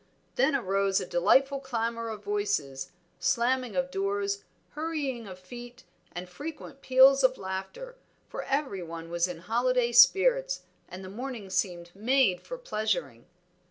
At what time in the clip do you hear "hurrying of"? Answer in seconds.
4.71-5.37